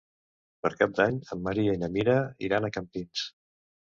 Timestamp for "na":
1.83-1.91